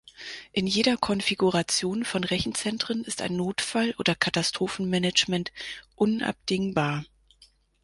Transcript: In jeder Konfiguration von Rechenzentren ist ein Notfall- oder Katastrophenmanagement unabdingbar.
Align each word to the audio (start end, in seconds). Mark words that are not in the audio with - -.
In 0.51 0.65
jeder 0.65 0.97
Konfiguration 0.97 2.05
von 2.05 2.23
Rechenzentren 2.23 3.03
ist 3.03 3.21
ein 3.21 3.35
Notfall- 3.35 3.93
oder 3.99 4.15
Katastrophenmanagement 4.15 5.51
unabdingbar. 5.95 7.05